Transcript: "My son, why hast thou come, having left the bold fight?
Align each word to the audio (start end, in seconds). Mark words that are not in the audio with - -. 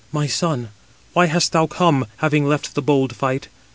"My 0.11 0.25
son, 0.25 0.69
why 1.13 1.27
hast 1.27 1.51
thou 1.51 1.67
come, 1.67 2.07
having 2.17 2.43
left 2.49 2.73
the 2.73 2.81
bold 2.81 3.15
fight? 3.15 3.49